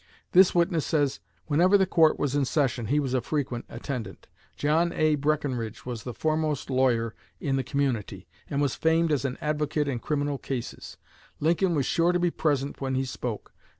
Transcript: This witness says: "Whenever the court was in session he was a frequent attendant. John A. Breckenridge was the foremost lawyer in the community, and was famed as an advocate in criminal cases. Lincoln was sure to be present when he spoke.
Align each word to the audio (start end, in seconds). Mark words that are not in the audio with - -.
This 0.31 0.55
witness 0.55 0.83
says: 0.83 1.19
"Whenever 1.45 1.77
the 1.77 1.85
court 1.85 2.17
was 2.17 2.33
in 2.35 2.43
session 2.43 2.87
he 2.87 2.99
was 2.99 3.13
a 3.13 3.21
frequent 3.21 3.65
attendant. 3.69 4.25
John 4.57 4.91
A. 4.95 5.13
Breckenridge 5.13 5.85
was 5.85 6.01
the 6.05 6.13
foremost 6.15 6.71
lawyer 6.71 7.13
in 7.39 7.55
the 7.55 7.63
community, 7.63 8.27
and 8.49 8.63
was 8.63 8.73
famed 8.73 9.11
as 9.11 9.25
an 9.25 9.37
advocate 9.41 9.87
in 9.87 9.99
criminal 9.99 10.39
cases. 10.39 10.97
Lincoln 11.39 11.75
was 11.75 11.85
sure 11.85 12.13
to 12.13 12.19
be 12.19 12.31
present 12.31 12.81
when 12.81 12.95
he 12.95 13.05
spoke. 13.05 13.53